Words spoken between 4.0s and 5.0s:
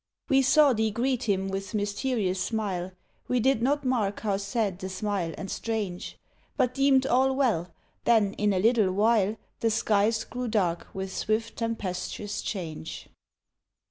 how sad the